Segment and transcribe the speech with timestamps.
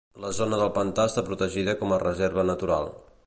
[0.21, 2.93] La zona del pantà està protegida com a reserva natural.